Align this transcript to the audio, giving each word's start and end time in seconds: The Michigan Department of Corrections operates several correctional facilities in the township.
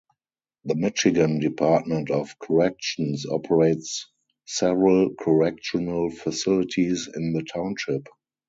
The 0.65 0.73
Michigan 0.73 1.37
Department 1.41 2.09
of 2.09 2.39
Corrections 2.39 3.27
operates 3.27 4.07
several 4.45 5.13
correctional 5.13 6.09
facilities 6.09 7.07
in 7.15 7.33
the 7.33 7.43
township. 7.43 8.07